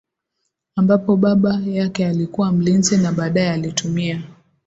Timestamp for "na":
2.97-3.11